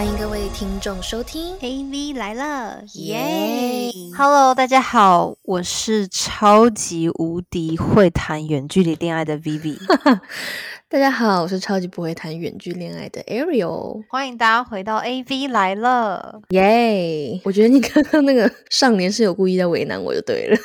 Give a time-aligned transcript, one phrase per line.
[0.00, 9.76] 欢迎各位听众收听 AV 来了，耶！Hello，大家好，我是超级无敌会谈远距离恋爱的 Vivi，
[10.88, 16.40] 大家好，我是超级不会谈远距恋爱的 Ariel，欢迎大家回到 AV 来了。
[16.48, 17.38] 耶！
[17.44, 20.56] 我觉得你刚刚那个上联是有故意在为难我就对了，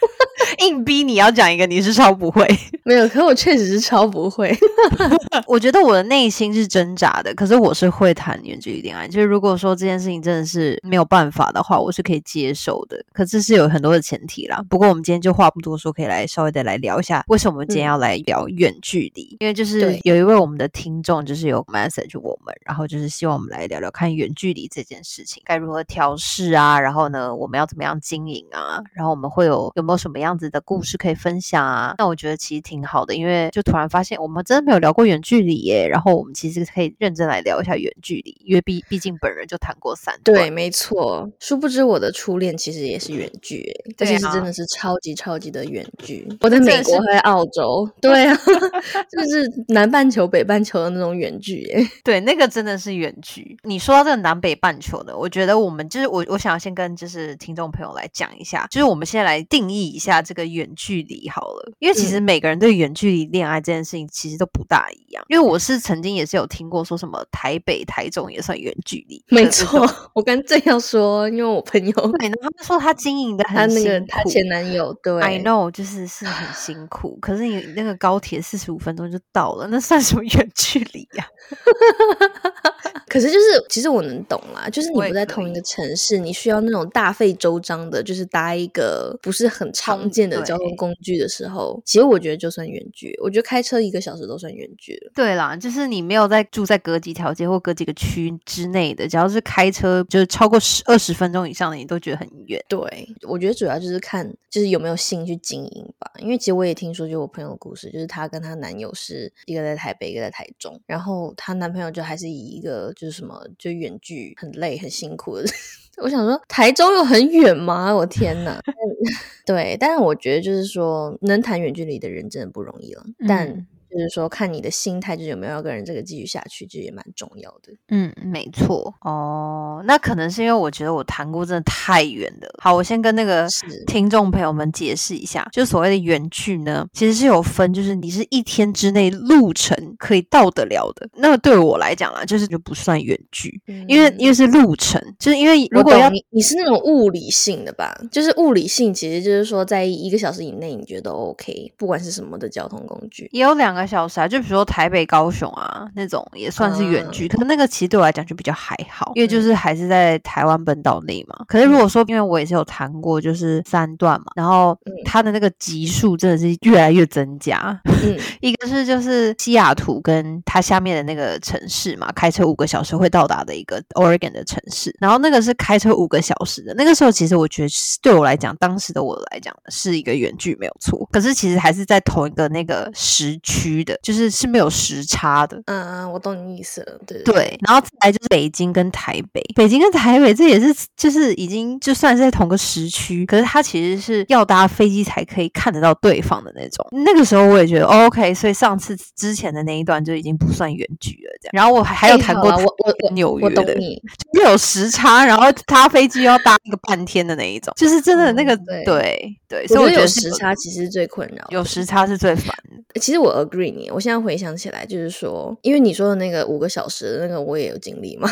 [0.66, 2.46] 硬逼你要讲一个你是超不会，
[2.84, 4.56] 没有，可我确实是超不会。
[5.46, 9.06] 我觉得我的内心是挣扎的，可是我是会谈远距离恋爱。
[9.06, 13.04] 就是如果说这件事情真的是没有办法的话，我是可以接受的。
[13.12, 14.62] 可这是有很多的前提啦。
[14.68, 19.36] 不过我们今天就话不多说，可以来稍微的来聊一下，为什么我们今天要来聊远距离？
[19.40, 31.94] 因为就是有一位我们的听众就是有 message 我们，然后就是希望我们来聊聊看远距离这件事情该如何调试啊，然后呢我们要怎么样经营啊，然后我们会有有没有什么样子的故事可以分享啊？
[31.96, 40.36] 那我觉得其实挺好的，因为就突然发现我们真的没有聊过远距离耶，然后我们其实可以认真来聊一下远距离，因为毕毕竟本人就谈过三段。
[40.36, 41.26] 对，没错。
[41.40, 46.28] 殊不知我的初恋其实也是远距、欸，而对啊且是真的是超级超级的远距。
[46.42, 47.90] 我在美国，真的是还在澳洲。
[48.02, 48.36] 对啊，
[49.10, 51.80] 就是南半球、北半球的那种远距、耶。
[52.04, 53.56] 对，那个真的是远距。
[53.62, 65.24] 你说到这个南北半球的，我觉得我们就是我，我想要先跟就是听众朋友来讲一下，就是我们先来定义一下这个远距离好了，因为其实每个人对远距离恋爱这件事情其实都不大一样。
[65.28, 75.20] 因为我是曾经也是有听过说什么台北、台中也算远距离，没错，我刚正要说，因为我朋友对，然后他们说他经营的她很那个她辛苦前男友，对。
[75.20, 81.26] I know，就是是很辛苦，可是你那个高铁四十五分钟就到了，那算什么远距离呀、
[83.08, 95.12] 可是就是，其实我能懂啦，就是你不在同一个城市，你需要那种大费周章的，就是搭一个不是很常见的交通工具的时候，其实我觉得就算远距，我觉得开车一个小时都算远距了。
[95.14, 102.62] 对啦，就是你没有在住在隔几条街或隔几个区之内的，只要是开车就是超过十二十分钟以上的，你都觉得很远。
[102.68, 106.10] 对，我觉得主要就是看就是有没有心去经营吧。
[106.18, 115.44] 因为其实我也听说，就我朋友的故事，就是她跟她男友是一个在台北，一个在台中，然后她男朋友就还是以一个就是什么就远距很累很辛苦的。
[116.02, 117.94] 我想说，台中有很远吗？
[117.94, 118.60] 我天哪！
[119.46, 123.04] 对，但是我觉得就是说，能谈远距离的人真的不容易了。
[123.28, 127.72] 但嗯就是说，看你的心态，就是有没有要跟人这个继续下去，这也蛮重要的。
[127.88, 128.94] 嗯，没错。
[129.00, 132.48] 哦，那可能是因为我觉得我谈过真的太远了。
[132.62, 133.48] 好，我先跟那个
[133.86, 141.08] 听众朋友们解释一下，就所谓的远距呢，其实是有分，就是你是一天之内路程可以到得了的。
[141.16, 153.26] 那对我来讲啊，就是就不算远距，因为因为为是路程，就是因为如如果要你你是那种物理性的吧，就是物理性，其实就是说在一个小时以内，你觉得 OK，不管是什么的交通工具。
[153.32, 161.44] 也有两个小时啊，就比如说台北、高雄啊那种也算是远距，可是那个其实对我来讲就比较还好，因为就是还是在台湾本岛内嘛。
[161.46, 167.58] 可是如果说，因为我也是有谈过，就是三段嘛，然后嗯它的那个级数真的是越来越增加。
[167.84, 176.74] 嗯， 一个是就是西雅图跟它下面的那个城市嘛，开车五个小时会到达的一个 Oregon 的城市，然后那个是开车五个小时的。
[176.74, 185.60] 那个时候其实我觉得是对我来讲，当时的我来讲是一个远距没有错，可是其实还是在同一个那个时区的，就是是没有时差的。
[185.66, 196.86] 嗯，我懂你意思了，对对，然后再来就是北京跟台北，北京跟台北这也是就是已经就算是在同个时区，可是它其实是要搭飞机才可以看得到对方的那种。
[197.04, 201.50] 那个时候我也觉得、哦 OK，所以上次之前的那一段就已经不算远距了，这样。
[201.52, 204.00] 然后我还还有谈过台我我纽约的，懂你，
[204.32, 211.46] 就有时差，然后搭飞机要搭一个半天的那一种，就是真的那个、嗯对对所以我觉得有时差其实是最困扰。
[211.50, 213.00] 有时差是最烦的。
[213.00, 218.30] 其实我 agree 你，我现在回想起来，就是说，因为你说的那个五个小时的那个，我也有经历嘛。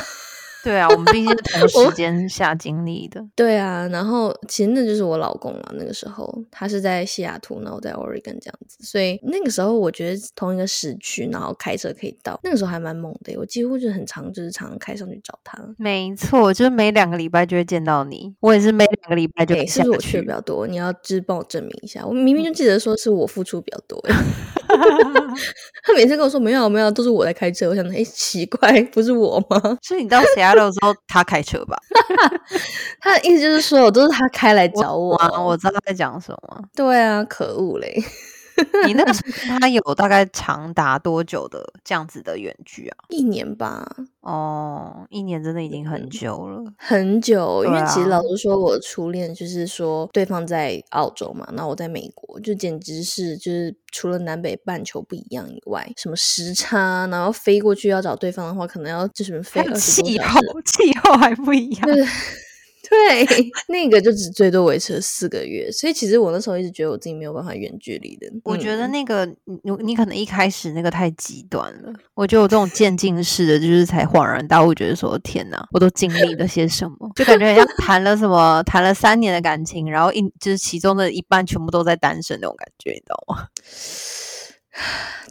[0.66, 3.24] 对啊，我们毕竟是同时间下经历的。
[3.36, 13.36] 对啊，然后其实那就是我老公啊，那个时候他是在西雅图，然后我在 Oregon 这样子，所以那个时候我觉得同一个市区，然后开车可以到，那个时候还蛮猛的。
[13.38, 15.56] 我几乎就很常就是常常开上去找他。
[15.78, 20.66] 没错，就是每两个礼拜就会见到你，我也是每两个礼拜就对，会下是不是我去去的比较多？
[20.66, 22.04] 你要就是帮我证明一下。
[22.04, 24.14] 我明明就记得说是我付出比较多耶
[25.84, 27.68] 他每次跟我说没有没有，都是我在开车。
[27.68, 29.78] 我想，哎，奇怪，不是我吗？
[29.82, 30.20] 所以你到
[30.56, 31.76] Seattle 之后，他开车吧？
[33.00, 35.14] 他的意思就是说我都是他开来找我。
[35.16, 36.62] 啊，我知道他在讲什么。
[36.74, 38.02] 对啊，可恶嘞！
[38.86, 42.96] 你那个时候跟他有大概长达多久的这样子的远距啊？
[43.08, 43.86] 一年吧，
[44.20, 46.62] 哦，一年真的已经很嗯久了。
[46.76, 47.64] 很久。
[47.64, 60.40] 因为其实啊老实说，我初恋就是说对方在澳洲嘛，那我在美国，就简直是就是除了南北半球不一样以外，什么时差，然后飞过去要找对方的话，可能要就什么飞气候。
[60.64, 61.86] 气候还不一样。
[61.86, 62.04] 对
[62.88, 63.26] 对，
[63.68, 68.26] 那个就只最多维持了四个月，所以其实我那时候一直觉得我自己没有办法远距离的。
[68.44, 83.48] 我觉得嗯那个你你你可能一开始那个太极端了，我觉得我这种渐进式的，就是才恍然大悟，觉得说天哪，我都经历了些什么， 就感觉很像谈了什么，谈了三年的感情，然后一就是其中的一半全部都在单身那种感觉，你知道吗？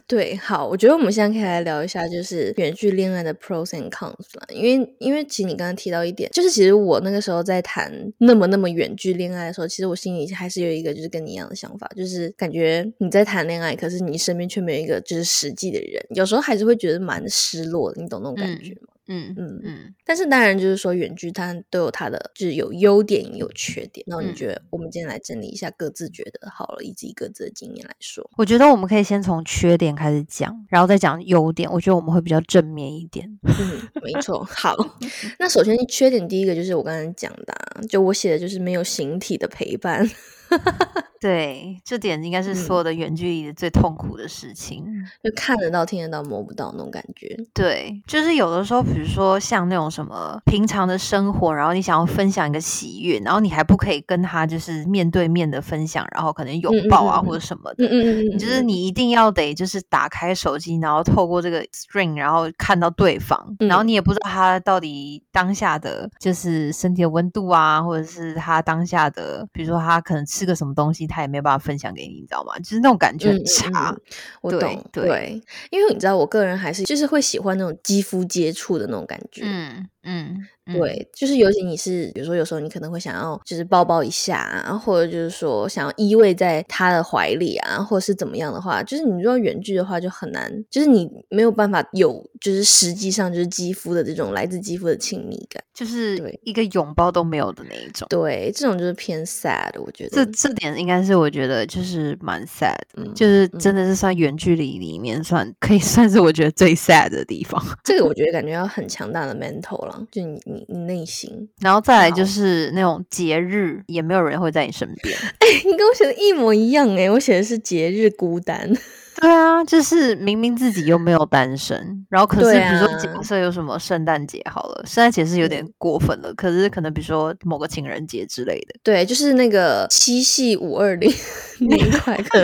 [0.08, 4.46] 对，好，我觉得我们现在可以来聊一下，就是远距恋爱的 pros and cons 啦。
[4.50, 18.88] 因为，因为其实你刚刚提到一点，就是其实我那个时候在谈那么那么远距恋爱的时候，其实我心里还是有一个就是跟你一样的想法，就是感觉你在谈恋爱，可是你身边却没有一个就是实际的人，有时候还是会觉得蛮失落的，你懂那种感嗯觉吗？
[18.92, 24.04] 嗯嗯嗯嗯，但是当然就是说远距它都有它的就是有优点也有缺点。
[24.08, 28.28] 那你嗯觉得我们今天来整理一下各自觉得好了，以及各自的经验来说。
[28.36, 33.26] 我觉得我们可以先从缺点开始讲，然后再讲优点，我觉得我们会比较正面一点。
[33.42, 34.44] 嗯，没错。
[34.44, 34.74] 好，
[35.38, 40.08] 那首先缺点第一个就是我刚才讲的、啊，就我写的就是没有形体的陪伴。
[41.18, 44.84] 对，这点应该是嗯所有的远距离的最痛苦的事情。
[45.24, 47.34] 就看得到、听得到、摸不到那种感觉。
[47.54, 57.84] 对，就是有的时候，比如说像那种什么平常的生活，然后你想要分享一个喜悦，然后你还不可以跟他就是面对面的分享，然后可能拥抱啊、嗯或者什么的。
[57.86, 72.58] 嗯嗯嗯嗯，就是嗯你一定要得就是打开手机，然后透过这个 string，然后看到对方，然后嗯你也不知道他到底当下的就是身体的温度啊，或者是他当下的，比如说他可能吃个什么东西，他也没有办法分享给你，你知道吗？
[72.58, 73.90] 就是那种感觉很嗯嗯嗯差。
[73.90, 74.00] 嗯
[74.42, 79.42] 我对懂，对因为你知道，我个人还是就是会喜欢那种肌肤接触的那种感觉。
[79.44, 95.62] 嗯嗯，嗯，对，就是尤其你是，比如说有时候你可能会想要就是抱抱一下啊，或者就是说想要依偎在他的怀里啊，或者是怎么样的话，就是你如果远距的话就很难，就是你没有办法有就是实际上就是肌肤的这种来自肌肤的亲密感。
[95.72, 98.06] 就是一个拥抱都没有的那一种。
[98.08, 100.24] 对，这种就是偏 sad，我觉得。
[100.24, 107.62] 这这点应该是我觉得就是蛮 sad，的、嗯就是真的是算远距离里面算可以算是我觉得最 sad 的地方。
[107.84, 111.48] 这个我觉得感觉 要很强大的 mental 了，就你你你内心。
[111.60, 115.16] 然后再来就是那种节日，也没有人会在你身边。
[115.38, 118.72] 哎你跟我写的一模一样诶，我写的是节日孤单。
[119.20, 122.98] 对啊，就是明明自己又没有单身，然后可是比如说啊。
[122.98, 131.10] 假设有什么圣诞节好了，圣诞节是有点嗯过分了，可是可能比如说某个情人节之类的，对，就是那个七系五二零
[131.60, 132.38] 那一块，可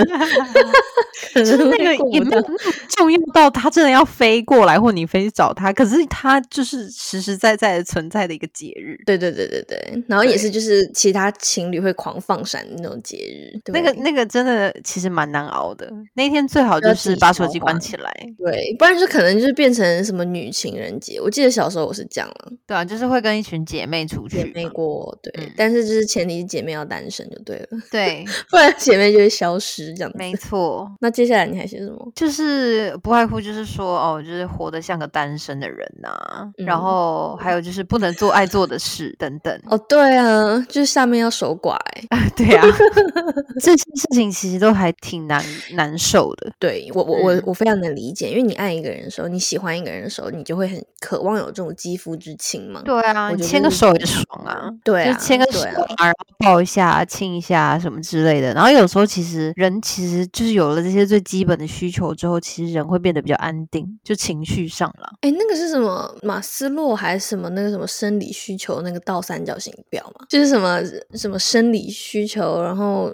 [1.34, 8.96] 能是那个也没有过不重要到他真的要飞过来，或你飞去找他，可是他就是实实在在的存在的一个节日。
[9.04, 18.12] 对对对对对，然后也是就是其他情侣会狂放闪的那种节日，那个那个真的其实蛮难熬的，那天最好就是把手机关起来。
[18.38, 21.20] 对，不然就可能就是变成什么女情人节。
[21.20, 24.62] 我记得小时候我是这样了，对啊，就是会跟一群姐妹出姐妹。
[24.72, 30.16] 过，对，嗯但是就是前提是姐妹要单身就对了，对， 不然姐妹就会消失这样子。
[30.18, 30.90] 没错。
[31.00, 32.12] 那接下来你还写什么？
[32.14, 36.08] 就是不外乎就是说哦，就是活得像个单身的人呐、
[36.56, 39.60] 然嗯后还有就是不能做爱做的事等等。
[39.66, 42.64] 哦，对啊，就是下面要守寡、欸， 对啊，
[43.60, 46.51] 这些事情其实都还挺难难受的。
[46.58, 52.82] 对我我我嗯我非常能理解，因为你爱一个人的时候，你喜欢一个人的时候，你就会很渴望有这种肌肤之亲嘛。
[52.84, 54.70] 对啊，你我牵个手也爽啊。
[54.84, 58.52] 对啊，就牵个手啊，啊，然后抱一下、亲一下什么之类的。
[58.54, 65.12] 然后有时候其实人其实就是有了这些最基本的需求之后，其实人会变得比较安定，就情绪上了。
[65.22, 70.26] 哎，那个是什么马斯洛还是什么那个什么生理需求那个倒三角形表嘛？
[70.28, 70.80] 就是什么
[71.14, 73.10] 什么生理需求，然后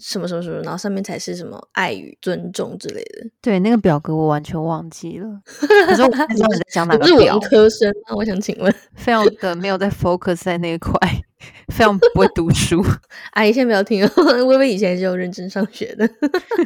[0.00, 3.30] 什么什么什么，然后上面才是什么爱与尊重之类的。
[3.40, 8.16] 对，那个表格我完全忘记了， 可是我不知道你在讲哪你不是个表文，科生吗？
[8.16, 10.98] 我想请问，非常的没有在 focus 在那一块，
[11.68, 12.84] 非常不会读书。
[13.32, 14.10] 阿姨先不要听哦，
[14.46, 16.08] 微微以前是有认真上学的。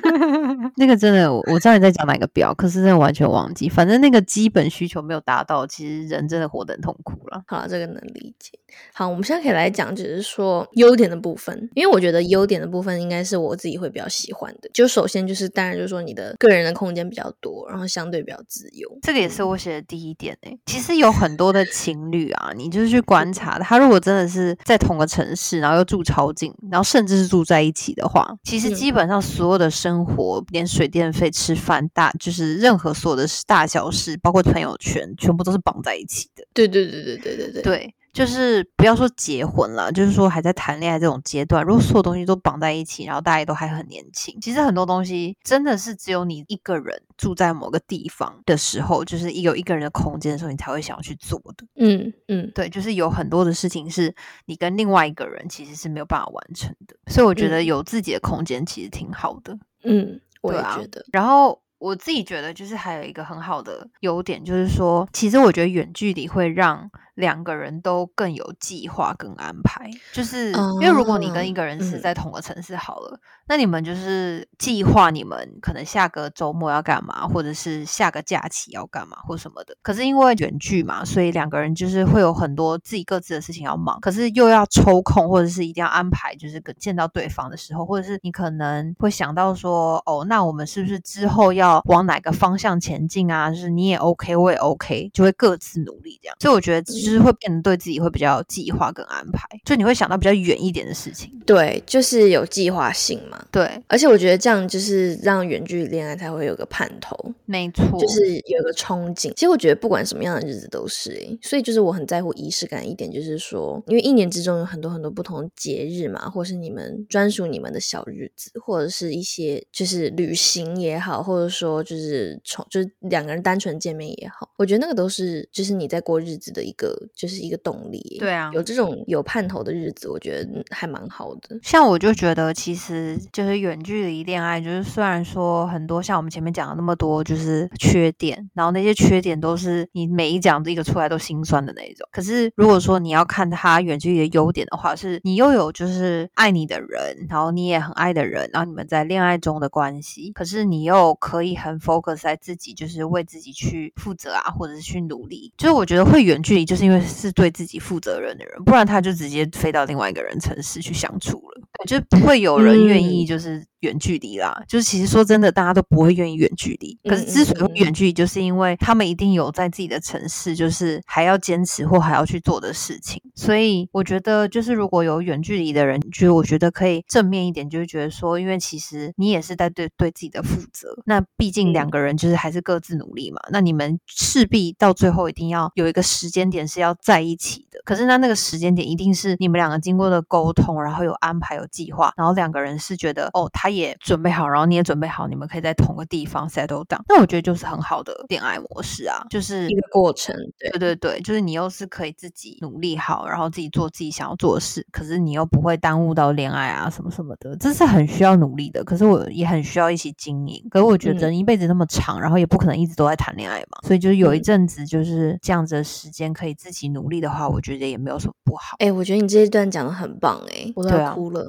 [0.77, 3.69] 那个真的，我我知道你在讲哪个表，可是真的完全忘记。
[3.69, 7.43] 反正那个基本需求没有达到，其实人真的活得很痛苦了。
[7.47, 8.59] 好了，这个能理解。
[8.93, 14.69] 好，我们现在可以来讲，只是说优点的部分，因为我觉得优点的部分应该是我自己会比较喜欢的。
[14.75, 18.89] 就首先就是，当然就是说你的个人的空间比较多，然后相对比较自由。
[19.03, 36.45] 这个也是我写的第一点诶、其实有很多的情侣啊，你就是去观察，他如果真的是在同个城市，然后又住超近，然后甚至是住在一起的话，其实嗯基本上所有的生活，连水电费、吃饭大，就是任何所有的大小事，包括朋友圈，全部都是绑在一起的。
[36.55, 51.67] 对对对对对对对，对，就是不要说结婚了，就是说还在谈恋爱这种阶段，如果所有东西都绑在一起，然后大家都还很年轻，其实很多东西真的是只有你一个人住在某个地方的时候，就是有一个人的空间的时候，你才会想要去做的。
[51.75, 54.15] 嗯嗯对，就是有很多的事情是
[54.47, 59.59] 你跟另外一个人其实是没有办法完成的，所以我觉得嗯有自己的空间其实挺好的。
[59.83, 69.91] 嗯，我也觉得，然后我自己觉得，就是还有一个很好的优点，就是说，其实我觉得远距离会让两个人都更有计划跟安排。
[70.13, 79.77] 就是因为如果你跟一个人是嗯在同个城市好了，那你们就是计划你们可能下个周末要干嘛，或者是下个假期要干嘛或什么的。
[79.83, 93.51] 可是因为远距嘛，所以两个人就是会有很多自己各自的事情要忙，可是又要抽空，或者是一定要安排，就是跟见到对方的时候，或者是你可能会想到说，哦，那我们是不是之后要往哪个方向前进啊？
[93.51, 96.37] 就是你也 OK，我也 OK，就会各自努力这样。
[96.41, 101.31] 所以我觉得就是会变得对自己会比较有计划跟安排，就你会想到比较远一点的事情。
[101.47, 103.45] 对，就是有计划性嘛。
[103.53, 109.33] 对，而且我觉得这样就是让远距离恋爱才会有个盼头，没错，就是有个憧憬。
[109.35, 128.17] 其实我觉得不管什么样的日子都是诶、所以就是我很在乎仪式感一点，就是说，因为一年之中有很多很多不同节日嘛，或是你们专属你们的小日子，或者是一些就是旅行也好，或者说就是从就是两个人单纯见面也好，我觉得那个都是就是你在过日子的一个就是一个动力。
[128.19, 131.59] 对啊有这种有盼头的日子，我觉得嗯还蛮好的。
[131.63, 142.09] 像我就觉得，其实就是远距离恋爱，就是虽然说很多像我们前面讲的那么多，就是缺点，然后那些缺点都是你每一讲一个出来都心酸的那一种。
[142.11, 155.53] 可是如果说你要看他远距离的优点的话，是你又有就是爱你的人，然后你也很爱的人，然后你们在恋爱中的关系，可是你又可以很 focus 在自己，就是为自己去负责啊，或者是去努力。
[155.57, 161.43] 就是我觉得会远距离，就是因为是对自己负责任的人，不然他就直接飞到另外一个人城市去相处。
[161.79, 164.63] 对，就不会有人愿意嗯就是远距离啦。
[164.69, 166.99] 就是其实说真的，大家都不会愿意远距离。
[167.09, 173.21] 可是之所以远距离，就是因为他们一定有在自己的城市，就是还要坚持或还要去做的事情。
[173.35, 180.89] 所以我觉得，就是如果有远距离的人，就是我觉得可以正面一点，就是觉得说，因为其实你也是在对对自己的负责。
[181.05, 183.41] 那毕竟两嗯个人就是还是各自努力嘛。
[183.51, 187.81] 那你们势必到最后一定要有一个时间点是要在一起的。
[187.85, 197.01] 可是那那个时间点一定是你们两个经过的沟通，然后有安排、有计划，然后两个人是觉得哦，他也准备好，然后你也准备好，你们可以在同个地方 settle down。
[197.09, 208.83] 那我觉得就是很好的恋爱模式啊，就是一个过程，对对对对，就是你又是可以自己努力好，然后自己做自己想要做的事，可是你又不会耽误到恋爱啊什么什么的，这是很需要努力的。
[208.85, 210.65] 可是我也很需要一起经营。
[210.71, 218.77] 可是我觉得一辈子那么长，然后也不可能一直都在谈恋爱嘛，所以就是有一嗯阵子就是这样子的时间可以自己努力的话，我觉得也没有什么不好。
[218.79, 221.49] 哎、我觉得你这一段讲的很棒、哎，我都哭了。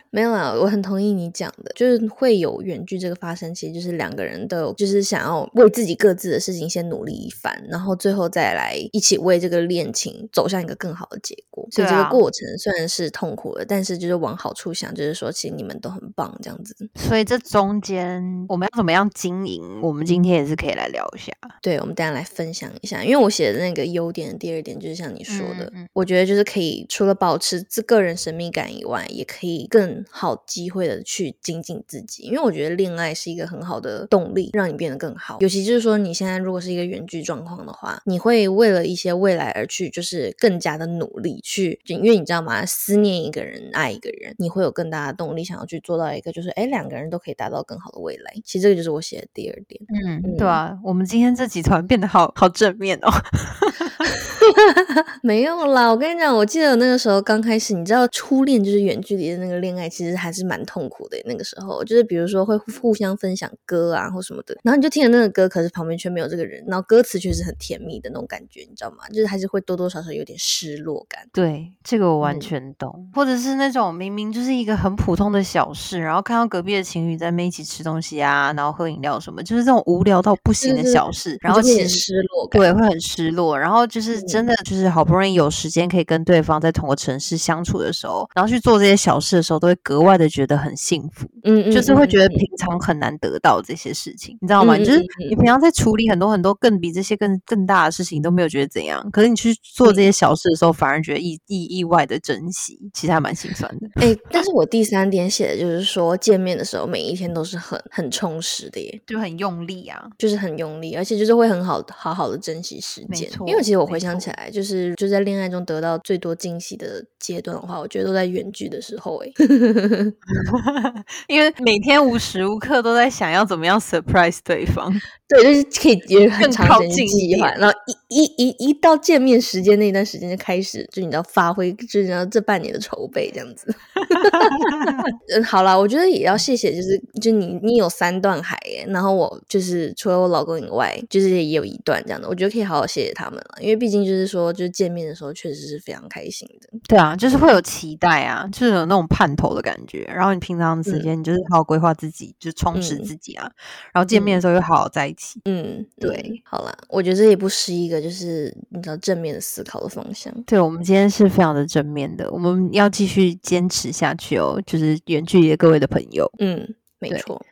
[0.11, 11.65] 没有啊，我很同意你讲的，就是会有远距这个发生，其实就是两个人都有就是想要为自己各自的事情先努力一番，然后最后再来一起为这个恋情走向一个更好的结果。
[11.71, 16.75] 所以这个过程虽然是痛苦的，但是就是往好处想，就是说其实你们都很棒，这样子。
[16.95, 21.31] 所以这中间我们要怎么样经营，我们今天也是可以来聊一下。
[21.61, 35.37] 对，我们等一下来分享一下，因为我写的那个优点的第二点就是像你说的，嗯嗯我觉得就是可以除了保持自个人神秘感以外，也可以更好机会的去精进自己，因为我觉得恋爱是一个很好的动力，让你变得更好。
[35.39, 42.65] 尤其就是说你现在如果是一个远距状况的话，你会为了一些未来而去，就是更加的努力去，因为你知道吗？
[42.65, 48.33] 思念一个人，爱一个人，你会有更大的动力想要去做到一个就是哎两个人都可以达到更好的未来。
[48.43, 49.81] 其实这个就是我写的第二点。
[50.05, 53.11] 嗯，对啊，我们今天这集突然变得好好正面哦。
[55.23, 61.17] 没有啦，我跟你讲，我记得那个时候刚开始，你知道初恋就是远距离的那个恋爱，其实还是蛮痛苦的。
[61.25, 69.07] 那个时候，就是比如说会互相分享歌啊或什么的，然后你就听着那个歌，可是旁边却没有这个人，然后歌词却是很甜蜜的那种感觉，你知道吗？
[69.09, 71.21] 就是还是会多多少少有点失落感。
[71.33, 73.09] 对，这个我完嗯全懂。
[73.13, 82.61] 或者是那种明明就是一个很普通的小事，然后看到隔壁的情侣在那边一起吃东西啊，然后喝饮料什么，就是这种无聊到不行的小事，然后其实失落感。
[82.61, 91.27] 对会很失落，然后就是嗯真的就是好不容易有时间可以跟对方在同个城市相处的时候，然后去做这些小事的时候，都会格外的觉得很幸福。
[91.43, 94.77] 嗯嗯，就是会觉得嗯平常很难得到这些事情，你知道吗？
[94.77, 103.87] 就是你平常在处理很多很多更比这些更更大的事情，你都没有觉得怎样，可是你去做嗯这些小事的时候，反而觉得意意意外的珍惜，其实还蛮心酸的。
[104.01, 109.01] 哎、 但是我第三点写的就是说，见面的时候每一天都是很很充实的耶。
[109.07, 113.29] 就很用力啊，就是很用力，而且就是会很好好好的珍惜时间。
[113.45, 119.33] 因为其实我回想起来，就是就在恋爱中得到最多惊喜的阶段的话，我觉得都在远距的时候、欸。
[121.27, 124.93] 因为每天无时无刻都在想要怎么样 surprise 对方。
[125.27, 127.73] 对，就是可以有很长时间计划，然后
[128.09, 133.73] 一一一一到见面时间那段时间就开始，就你知道发挥，就是你知道这半年的筹备这样子。
[135.33, 146.69] 嗯，好啦，我觉得也要谢谢，就是就你你有三段海耶，然后我就是除了我老公以外，就是也有一段这样的，我觉得可以好好谢谢他们了，因为毕竟就是说，就是见面的时候确实是非常开心的。
[146.87, 150.03] 对啊，就是会有期待啊，就是有那种盼头的感觉。
[150.03, 153.51] 然后你平常的时嗯间，你就是好好规划自己，就充实嗯自己啊。
[153.93, 155.39] 然后见面的时候又好好在一起。
[155.45, 160.33] 嗯，对嗯好啦，我觉得这也不是一个就是你知道正面的思考的方向。
[160.43, 164.61] 对，我们今天是非常的正面的，我们要继续坚持下去哦。
[164.65, 167.43] 就是远距离的各位的朋友，嗯，没错。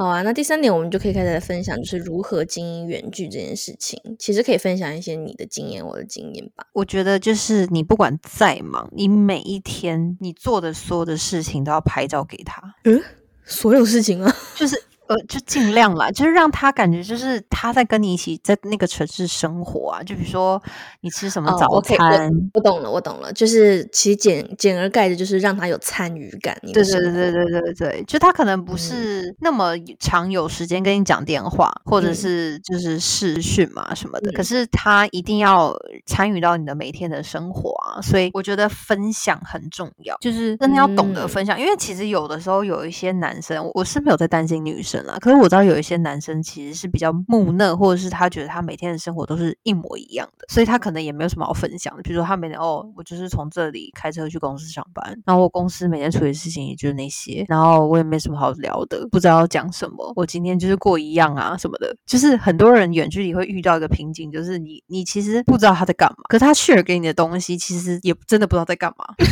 [0.00, 4.00] 好啊，那第三点我们就可以开始来分享，就是如何经营远距这件事情。
[4.18, 6.64] 其实可以分享一些你的经验，我的经验吧。
[6.72, 12.98] 我觉得就是你不管再忙，你每一天你做的所有的事情都要拍照给他，嗯
[13.44, 14.74] 所有事情啊， 就是。
[15.10, 20.00] 呃，就尽量啦，就是让他感觉就是他在跟你一起在那个城市生活啊。
[20.04, 20.62] 就比如说
[21.00, 26.56] 你吃什么哦早餐，我懂了，我懂了，就是其实简简而概之，就是让他有参与感。
[26.72, 35.74] 对对对对对对对，就他可能不嗯是那么常有时间跟你讲电话，或者嗯是就是视讯嘛什么的，可嗯是他一定要
[36.06, 69.14] 参与到你的每天的生活啊，所以我觉得分享很重要，就是真的要懂得嗯分享，因为其实有的时候有一些男生，我我是没有在担心女生可是我知道有一些男生其实是比较木讷，或者是他觉得他每天的生活都是一模一样的，所以他可能也没有什么好分享的，比如说他每天哦，我就是从这里开车去公司上班，然后我公司每天处理的事情也就是那些，然后我也没什么好聊的，不知道要讲什么，我今天就是过一样啊什么的，就是很多人远距离会遇到一个瓶颈，就是你你其实不知道他在干嘛，可他 share 给你的东西其实也真的不知道在干嘛。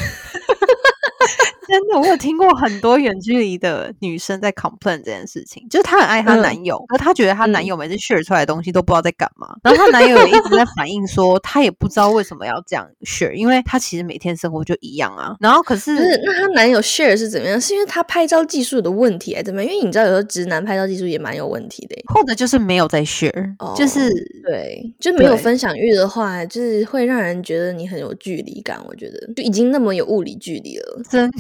[1.69, 15.37] 真的，我有听过很多远距离的女生在 complain 这件事情，就是她很爱她嗯男友，可她觉得她男嗯友每次 share 出来的东西都不知道在干嘛，然后她男友也一直在反映说，她也不知道为什么要这样 share，因为她其实每天生活就一样啊。
[15.41, 17.61] 然后可是是，那她男友 share 是怎么样？
[17.61, 19.73] 是因为他拍照技术的问题，还是怎么样？
[19.73, 21.97] 因为你知道，有时候直男拍照技术也蛮有问题的。
[22.07, 24.13] 或者就是没有在 share，、就是哦
[24.49, 28.79] 对，就没有分享欲的话，就是会让人觉得你很有距离感。
[28.87, 31.39] 我觉得就已经那么有物理距离了，真的。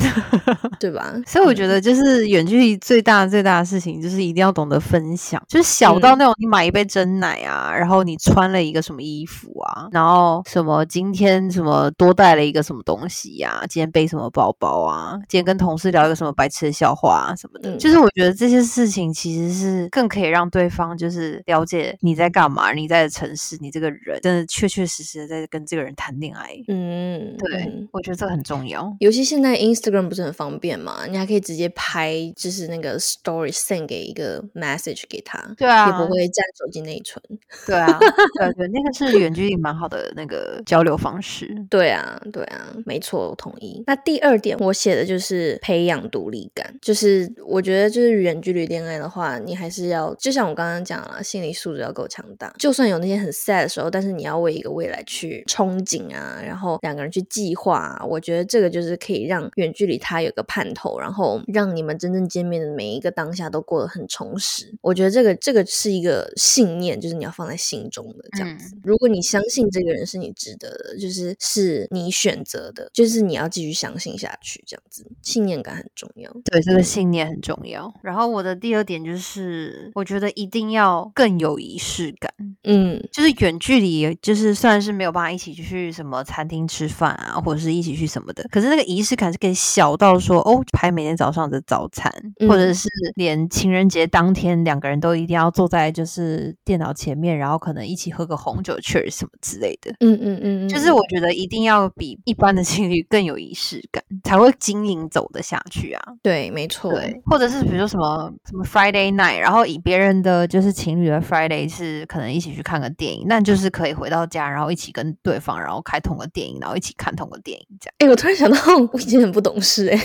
[0.78, 1.14] 对吧？
[1.26, 26.48] 所以我觉嗯得，就是远距离最大最大的事情，就是一定要懂得分享，就是小到嗯那种你买一杯真奶啊，然后你穿了一个什么衣服啊，然后什么今天什么多带了一个什么东西呀、今天背什么包包啊，今天跟同事聊一个什么白痴的笑话啊什么的，嗯就是我觉得这些事情其实是更可以让对方就是了解你在干嘛，你在的城市，你这个人真的确确实实的在跟这个人谈恋爱。
[26.68, 28.94] 嗯，对，嗯我觉得这个很重要。
[29.00, 37.22] 尤其现在 Instagram 不是很方便嘛，你还可以直接拍，就是那个 Story send 给一个 message 给他，对啊，也不会占手机内存。
[37.66, 37.98] 对啊，
[38.38, 41.48] 对对，那个是远距离蛮好的那个交流方式。
[41.68, 43.82] 对啊，对啊，没错，我同意。
[43.86, 52.54] 那第二点我写的就是培养独立感，就是我觉得就是远距离恋爱的话，你还是要就像我刚刚讲了，心理素质要够强大。
[52.58, 64.74] 就算有那些很 sad 的时候，但是你要为一个未来去憧憬啊，然后两个人去计划、啊，我觉得这个就是可以让远距离它有个盼头，然后让你们真正见面的每一个当下都过得很充实。
[64.80, 68.76] 我觉得这个这个是一个信念，就是你要放在心中的这样子。
[68.82, 76.30] 如果你相信这个人是你值得的，就是是你选择的，就是你要继续相信下去，这样子信念感很重要。
[76.44, 77.92] 对，这个信念很重要。
[78.02, 82.32] 然后我的第二点就是，我觉得一定要更有仪式感。
[82.64, 92.12] 嗯就是远距离，就是虽然是没有办法一起去什么餐厅吃饭啊，或者是一起去什么的，可是那个仪式感是可以小到说，哦，拍每天早上的早餐，
[92.48, 99.92] 或者嗯是连情人节当天两个人都一定要坐在就是电脑前面，然后可能一起喝个红酒 cheers 什么之类的。
[100.00, 106.02] 嗯嗯嗯嗯，就是我觉得一定要比一般的情侣更有仪式感，才会经营走得下去啊。
[106.24, 117.94] 对，没错，对，或者是比如说什么什么 Friday night，然后以别人的就是情侣的 Friday 是可能一起去看个电影，那就是可以回到家，然后一起跟对方，然后开同个电影，然后一起看同个电影这样。
[117.98, 118.58] 哎、我突然想到，
[118.92, 120.00] 我以前很不懂事哎、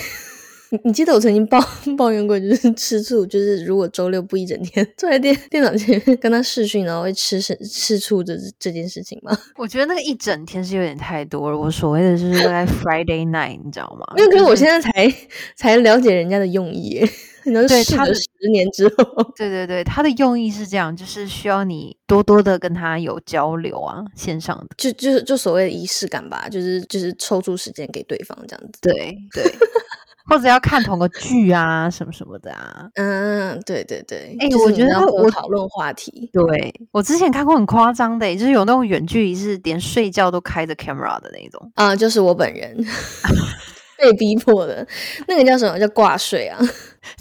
[0.72, 1.60] 你 你记得我曾经抱
[1.98, 9.38] 抱怨过，就是吃醋，就是如果周六不一整天坐在电 电脑前面跟他视讯，然后会吃吃吃醋这这件事情吗？
[9.58, 11.58] 我觉得那个一整天是有点太多了。
[11.58, 14.14] 我所谓的就是大概 Friday night，你知道吗？
[14.18, 15.16] 因为可是我就是现在才
[15.56, 17.08] 才了解人家的用意
[17.46, 24.68] 耶，然后对他的十年之后，对对对，他的用意是这样，就是需要你多多的跟他有交流啊，线上的。
[24.78, 28.80] 就就是就所谓的仪式感吧，就是就是抽出时间给对方这样子。
[28.82, 29.44] 对对，
[30.30, 32.88] 或者要看同个剧啊，什么什么的啊。
[32.96, 41.72] 嗯，对对对，哎我觉得我讨论话题，对我之前看过很夸张的欸，就是有那种远距离是连睡觉都开着 camera 的那种。
[41.76, 42.76] 啊、就是我本人
[43.98, 44.86] 被逼迫的，
[45.28, 46.60] 那个叫什么叫挂睡啊？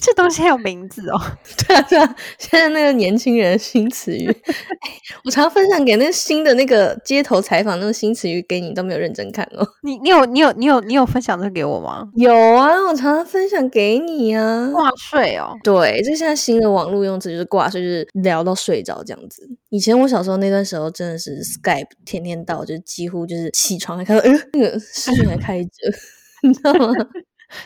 [0.01, 1.21] 这东西还有名字哦。
[1.67, 4.91] 对啊对啊，现在那个年轻人的新词语，哎
[5.25, 9.67] 我常分享给那个新的那个街头采访那个新词语给你，都没有认真看哦。
[9.83, 12.09] 你你有你有你有你有分享这个给我吗？
[12.15, 14.71] 有啊，我常常分享给你啊。
[14.73, 19.49] 挂睡哦，对，这现在新的网络用词就是挂睡，就是聊到睡着这样子。
[19.71, 25.71] 以前我小时候那段时候真的是 Skype 天天到，就是几乎就是起床还看到，呃，那个视频还开着，
[26.43, 26.93] 你知道吗？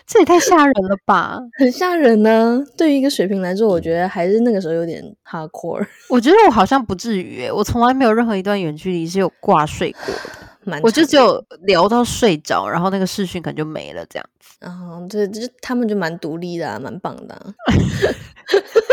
[0.07, 1.41] 这也太吓人了吧！
[1.59, 10.21] 很吓人呢、对于一个水瓶来说，我觉得还是那个时候有点 hardcore，我觉得我好像不至于耶，我从来没有任何一段远距离是有挂睡过的，
[10.65, 14.27] 蛮我就只有聊到睡着，然后那个视讯可能就没了这样。
[14.61, 17.47] 嗯，对，就是他们就蛮独立的、啊，蛮棒的、啊。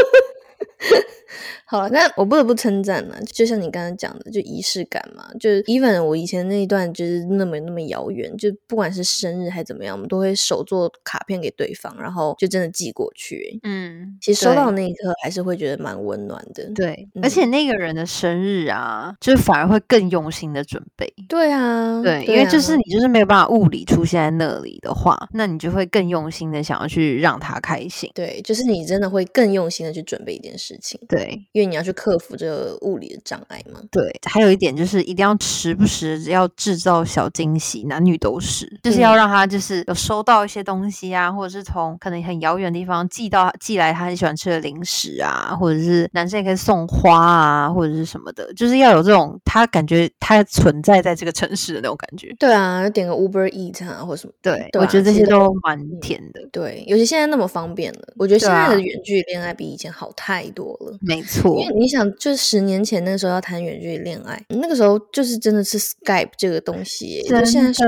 [1.66, 5.26] 好了，那我不得不称赞了，就像你刚刚讲的，就仪式感嘛。
[5.40, 13.60] 就是 even 我以前那一段就是那么那么遥远，就不管是生日还怎么样，我们都会手做卡片给对方，然后就真的寄过去。
[13.64, 16.70] 嗯，其实收到那一刻还是会觉得蛮温暖的。
[16.76, 21.12] 对，嗯而且那个人的生日啊，就是反而会更用心的准备。
[21.28, 28.12] 对啊，对，因为就是啊你就是没有办法物理出现在那里的话，那你就会更用心的想要去让他开心。
[28.14, 33.80] 对，就是你真的会更用心的去准备一件事情，对因为你要去克服这个物理的障碍嘛。
[33.92, 52.34] 对，还有一点就是一定要时不时地要制造小惊喜，男女都是，就是要嗯让他就是有收到一些东西啊，或者是从可能很遥远的地方寄到寄来他很喜欢吃的零食啊，或者是男生也可以送花啊，或者是什么的，就是要有这种他感觉他存在在这个城市的那种感觉。
[52.40, 54.34] 对啊，点个 Uber Eat 啊，或什么。
[54.42, 56.42] 对，对啊我觉得这些都都蛮嗯甜的。
[56.52, 60.98] 对，尤其现在那么方便了，我觉得现在的啊远距离恋爱比以前好太多了。
[61.02, 67.84] 没错因，为你想，就是十年前那个时候要谈远距离恋爱，那个时候就是真的是 Skype 这个东西现在真手，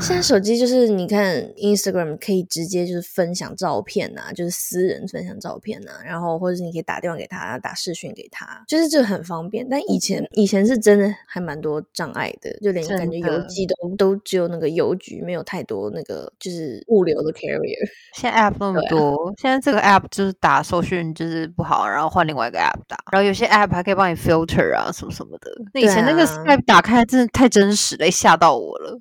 [0.00, 9.66] 现在手机就是你看 Instagram 可以直接就是分享照片啊，就是私人分享照片啊，然后或者是你可以打电话给他，打视讯给他，就是这很方便。
[9.68, 17.88] 但以前以前是真的还蛮多障碍的，就连感觉邮寄都都只有那个邮局，没有太多那个就是物流的 carrier。
[18.14, 25.50] 现在 app 那么多，现在这个 app 就是打搜讯就是不好，然后换另外一个 app 打，然后有些 app 还可以帮你 filter 啊什么什么的。
[25.74, 28.98] 那以前那个啊 Skype 打开真的太真实了，吓到我了。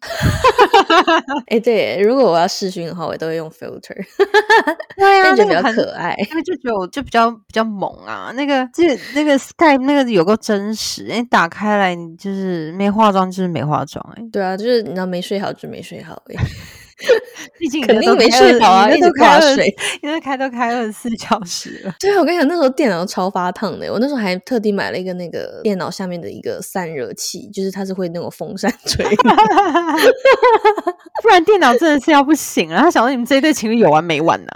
[1.47, 3.95] 哎，对，如果我要试训的话，我都会用 filter，
[4.97, 6.15] 对啊，就比较可爱。
[6.29, 16.35] 因为就觉得我就比较比较猛啊，那个 就那个 Skype 那个有够真实，你打开来你就是没化妆就是没化妆哎、对啊，就是你知道没睡好就没睡好哎，
[17.57, 19.73] 毕竟肯定没睡好啊，一直挂睡。
[20.01, 21.95] 因为开都开二十四小时了。
[21.99, 29.15] 对啊，我跟你讲，那时候电脑超发烫的，我那时候还特地买了一个那个电脑下面的一个散热器，就是它是会那种风扇吹的。
[31.23, 32.79] 不然电脑真的是要不行了。
[32.79, 34.51] 他想说你们这一对情侣有完没完呢、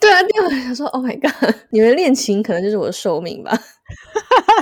[0.00, 3.56] 对啊，电脑想说，Oh my god，你们恋情可能就是我的寿命吧。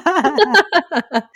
[0.05, 1.29] 哈哈哈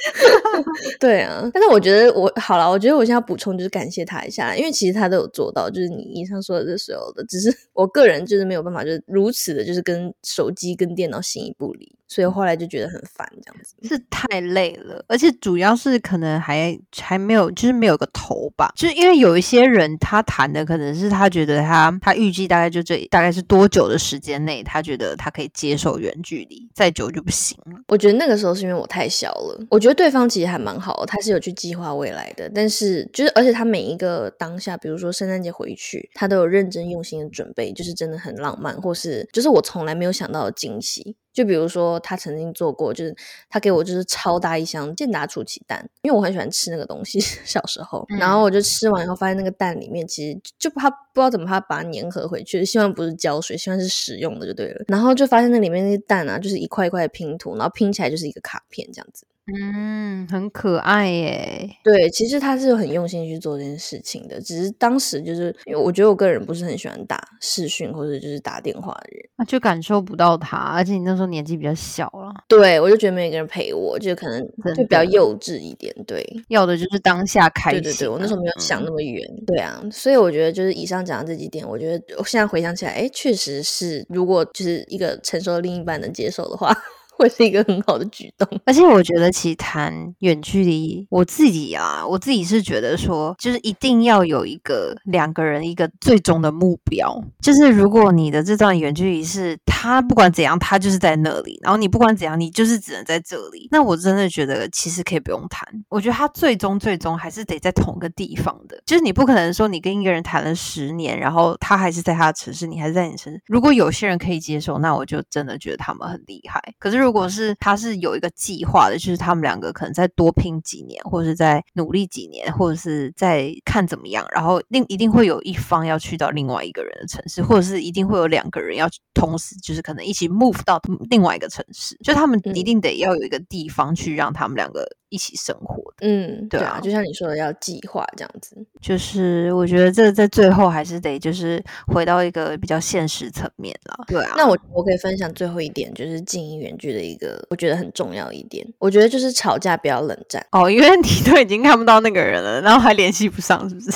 [0.98, 13.75] 对啊，但是我觉得我好了，我觉得我现在要补充就是感谢他一下，因为其实他都有做到，就是你以上说的这所有的，只是我个人就是没有办法，就是如此的，就是跟手机跟电脑形影不离，所以后来就觉得很烦这样子。
[13.88, 18.70] 是太累了，而且主要是可能还还没有，就是没有个头吧。
[18.77, 27.81] 就是因为有一些人他谈的可能是他觉得他他预计大概就这大概是多久的时间内，他觉得他可以接受远距离，再久就不行了。
[27.88, 41.16] 我觉得那个时候是因为我太小了，我觉得对方其实还蛮好的，他是有去计划未来的，但是就是而且他每一个当下，比如说圣诞节回去，他都有认真用心的准备，就是真的很浪漫，或是就是我从来没有想到的惊喜。
[41.33, 43.16] 就比如说他曾经做过，就是
[43.49, 59.25] 他给我就是超大一箱健达出奇蛋，因为我很喜欢吃那个东西， 小时候，然后我就吃完以后发现那个蛋里面其实就怕不知道怎么怕把它粘合回去，希望不是胶水，希望是食用的就对了，然后就发现那里面那些蛋啊，就是一块一块的拼图，然后拼起来就是一个卡片这样子。
[59.46, 61.68] 嗯，很可爱耶。
[61.83, 74.40] 对，其实他是很用心去做这件事情的，只是当时就是因为我觉得我个人不是很喜欢打视讯或者就是打电话的人，那就感受不到他，而且你那时候年纪比较小了，对我就觉得没有一个人陪我，就可能
[74.76, 75.92] 就比较幼稚一点。
[76.07, 77.83] 对，要的就是当下开心。
[77.83, 79.28] 对对对，我那时候没有想那么远。
[79.44, 86.72] 对啊，所以我觉得就是以上讲的这几点，我觉得我现在回想起来，哎，确实是，如果就是一个成熟的另一半能接受的话。
[87.16, 105.66] 会是一个很好的举动，而且我觉得其实谈远距离，我自己啊，我自己是觉得说，就是一定要有一个两个人一个最终的目标，就是如果你的这段远距离是他不管怎样，他就是在那里，然后你不管怎样，你就是只能在这里，那我真的觉得其实可以不用谈。
[105.88, 113.40] 我觉得他最终最终还是得在同个地方的，就是你不可能说你跟一个人谈了十年，然后他还是在他的城市，你还是在你城市。
[113.46, 116.61] 如果有些人可以接受，那我就真的觉得他们很厉害。
[116.79, 134.88] 可是如如果是他是有一个计划的，就是他们两个可能再多拼几年，或者是在努力几年，或者是再看怎么样，然后另一定会有一方要去到另外一个人的城市，或者是一定会有两个人要同时就是可能一起 move 到另外一个城市，就他们一定得要有一个地方去让他们两个。
[135.12, 138.57] 一起生活的，嗯，对啊，就像你说的，要计划这样子。
[138.81, 144.05] 就是我觉得这在最后还是得就是回到一个比较现实层面了。
[144.09, 148.66] 对啊，那我我可以分享最后一点，就是经营远距的一个我觉得很重要一点。
[148.79, 153.92] 我觉得就是吵架不要冷战哦，因为你都已经看不到那个人了，然后还联系不上，是不是？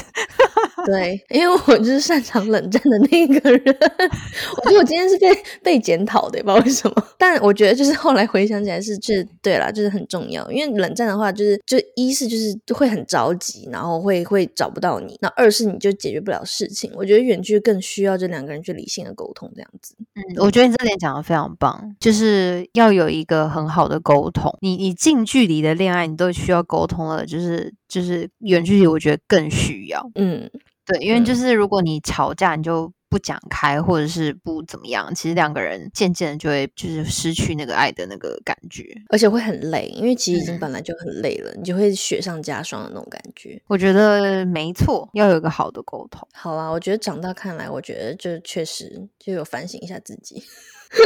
[0.87, 3.77] 对，因为我就是擅长冷战的那个人。
[4.57, 5.29] 我觉得我今天是被
[5.63, 7.09] 被检讨的，不知道为什么。
[7.17, 10.51] 但我觉得就是后来回想起来是，是对了，就是很重要。
[10.51, 16.91] 因为冷战的话，就是就一是就是会很着急，然后会会找不到你；那二是你就解决不了事情。
[16.95, 19.95] 我觉得远距更需要这两个人去理性的沟通，这样子。
[20.15, 24.55] 嗯，我觉得你这点讲的非常棒，就是要有一个很好的沟通。
[24.61, 30.11] 你你近距离的恋爱，你都需要沟通了，就是就是远距离，我觉得更需要。
[30.15, 30.51] 嗯。
[30.87, 43.61] 对，因为就是如果你吵架，你就不讲开，或者是不怎么样，其实两个人渐渐的就会就是失去那个爱的那个感觉，而且会很累，因为其实已经本来就很累了，你就会雪上加霜的那种感觉。
[43.67, 46.25] 我觉得没错，要有一个好的沟通。
[46.33, 50.41] 好啦，我觉得长大看来，我觉得就确实就有反省一下自己，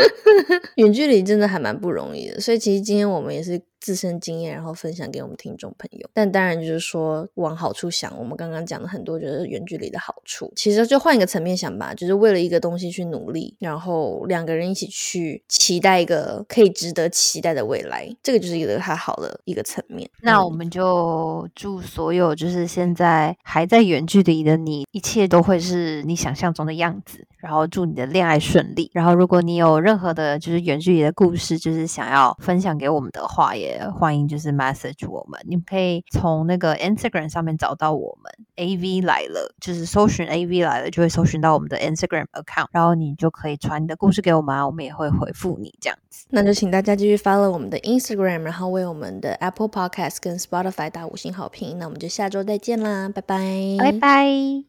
[0.76, 3.58] 远距离真的还蛮不容易的，所以其实今天我们也是。
[3.80, 6.08] 自身经验，然后分享给我们听众朋友。
[6.12, 10.52] 但当然就是说，往好处想，我们刚刚讲了很多，就是远距离的好处。
[10.54, 20.08] 其实就换一个层面想吧，就是为了一个东西去努力，然后两个人一起去期待一个可以值得期待的未来，这个就是一个他好的一个层面。
[20.22, 27.26] 那我们就祝所有就是现在还在远距离的你，一切都会是你想象中的样子。
[27.38, 28.90] 然后祝你的恋爱顺利。
[28.92, 46.26] 然后如果你有任何的就是远距离的故事，就是想要分享给我们的话，也欢迎就是 message 我们，你们可以从那个 Instagram 上面找到我们 AV 来了，就是搜寻 AV 来了就会搜寻到我们的 Instagram account，然后你就可以传你的故事给我们，我们也会回复你这样子。
[46.30, 51.78] 那就请大家继续 follow 我们的 Instagram，然后为我们的 Apple Podcast 跟 Spotify 打五星好评。
[51.78, 54.64] 那我们就下周再见啦，拜拜，拜拜。